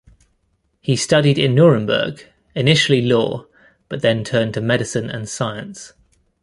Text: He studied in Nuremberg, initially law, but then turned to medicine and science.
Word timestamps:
He 0.79 0.95
studied 0.95 1.37
in 1.37 1.53
Nuremberg, 1.53 2.25
initially 2.55 3.03
law, 3.03 3.45
but 3.87 4.01
then 4.01 4.23
turned 4.23 4.55
to 4.55 4.59
medicine 4.61 5.11
and 5.11 5.29
science. 5.29 5.93